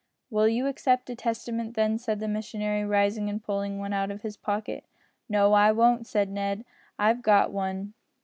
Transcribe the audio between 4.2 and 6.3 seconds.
his pocket. "No, I won't,"